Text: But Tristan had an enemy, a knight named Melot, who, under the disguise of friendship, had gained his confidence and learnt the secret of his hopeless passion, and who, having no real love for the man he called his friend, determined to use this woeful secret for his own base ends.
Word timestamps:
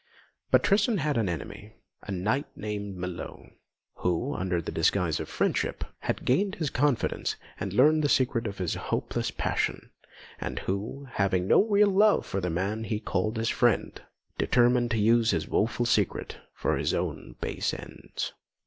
But 0.49 0.63
Tristan 0.63 0.97
had 0.97 1.15
an 1.15 1.29
enemy, 1.29 1.75
a 2.01 2.11
knight 2.11 2.47
named 2.55 2.95
Melot, 2.97 3.53
who, 3.97 4.33
under 4.33 4.59
the 4.59 4.71
disguise 4.71 5.19
of 5.19 5.29
friendship, 5.29 5.83
had 5.99 6.25
gained 6.25 6.55
his 6.55 6.71
confidence 6.71 7.35
and 7.59 7.71
learnt 7.71 8.01
the 8.01 8.09
secret 8.09 8.47
of 8.47 8.57
his 8.57 8.73
hopeless 8.73 9.29
passion, 9.29 9.91
and 10.39 10.57
who, 10.57 11.05
having 11.11 11.47
no 11.47 11.61
real 11.67 11.91
love 11.91 12.25
for 12.25 12.41
the 12.41 12.49
man 12.49 12.85
he 12.85 12.99
called 12.99 13.37
his 13.37 13.49
friend, 13.49 14.01
determined 14.39 14.89
to 14.89 14.97
use 14.97 15.29
this 15.29 15.47
woeful 15.47 15.85
secret 15.85 16.37
for 16.55 16.77
his 16.77 16.95
own 16.95 17.35
base 17.39 17.71
ends. 17.71 18.33